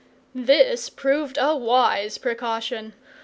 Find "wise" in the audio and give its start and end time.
1.55-2.17